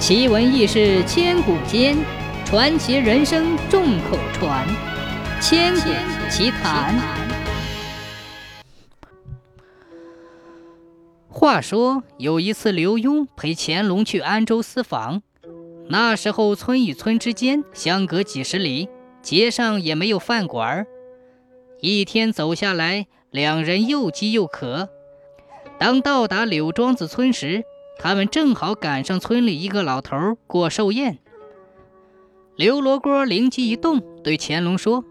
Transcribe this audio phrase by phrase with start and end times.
[0.00, 1.94] 奇闻异事千古间，
[2.46, 4.66] 传奇人生众口传。
[5.42, 5.90] 千古
[6.30, 6.98] 奇谈。
[11.28, 15.20] 话说有一次，刘墉陪乾隆去安州私访。
[15.90, 18.88] 那时候，村与村之间相隔几十里，
[19.20, 20.86] 街上也没有饭馆。
[21.82, 24.88] 一天走下来，两人又饥又渴。
[25.78, 27.64] 当到达柳庄子村时，
[28.02, 31.18] 他们正好赶上村里一个老头过寿宴。
[32.56, 35.04] 刘罗锅灵机一动，对乾隆说：“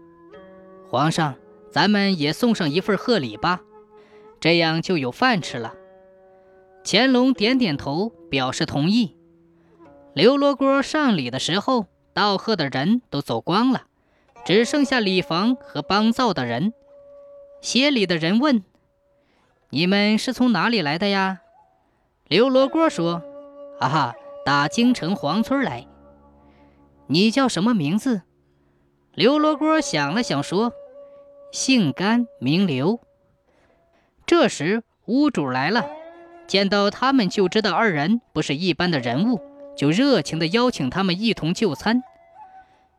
[0.90, 1.36] 皇上，
[1.70, 3.60] 咱们也送上一份贺礼吧，
[4.40, 5.74] 这样就有饭吃了。”
[6.82, 9.16] 乾隆点点头，表示同意。
[10.12, 13.84] 刘罗锅上礼的时候，道贺的人都走光了，
[14.44, 16.72] 只剩下礼房和帮造的人。
[17.60, 18.64] 协礼的人问
[19.70, 21.42] ：“你们是从哪里来的呀？”
[22.30, 23.24] 刘罗锅说
[23.80, 25.88] ：“啊哈，打京城黄村来。
[27.08, 28.22] 你叫什么名字？”
[29.16, 30.72] 刘罗锅想了想说
[31.50, 33.00] ：“姓甘名刘。”
[34.26, 35.90] 这时屋主来了，
[36.46, 39.40] 见到他们就知道二人不是一般的人物，
[39.76, 42.04] 就热情地邀请他们一同就餐。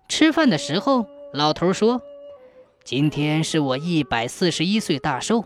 [0.09, 2.01] 吃饭的时候，老头说
[2.83, 5.45] ：“今天是我一百四十一岁大寿，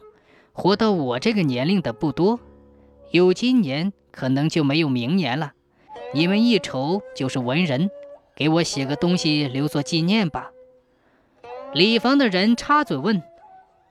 [0.53, 2.39] 活到我这个年龄的不多。”
[3.16, 5.53] 有今年，可能就没有明年了。
[6.13, 7.89] 你们一瞅就是文人，
[8.35, 10.52] 给我写个东西留作纪念吧。
[11.73, 13.23] 礼房的人插嘴问：“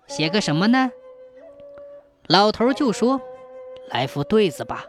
[0.06, 0.91] 写个什么呢？”
[2.28, 3.22] 老头就说
[3.89, 4.84] ：“来副对子吧。”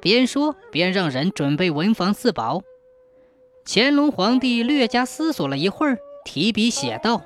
[0.00, 2.62] 边说边让人准备文房四宝。
[3.64, 7.22] 乾隆皇帝略加思索了一会儿，提笔写道：“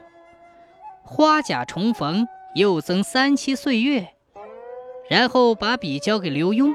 [1.04, 4.08] 花甲重逢，又增三七岁月。”
[5.08, 6.74] 然后把笔交给刘墉，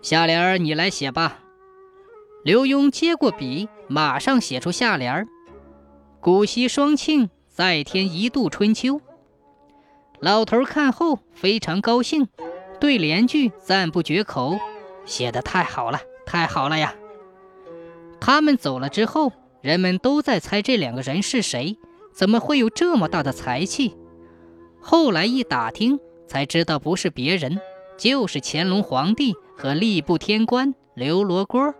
[0.00, 1.40] 下联儿你来写吧。
[2.44, 5.28] 刘墉接过笔，马上写出下联儿
[6.20, 9.00] ：“古稀双庆，再添一度春秋。”
[10.20, 12.28] 老头看后非常高兴，
[12.80, 14.58] 对联句赞不绝口
[15.04, 16.94] ：“写的太好了，太好了呀！”
[18.20, 21.76] 他们走了之后，人们都在猜这两个人是谁，
[22.12, 23.96] 怎么会有这么大的才气？
[24.80, 25.98] 后来一打听。
[26.26, 27.60] 才知道不是别人，
[27.96, 31.74] 就是乾隆皇帝和吏部天官刘罗锅。